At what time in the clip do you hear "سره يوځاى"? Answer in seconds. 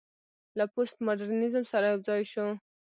1.71-2.23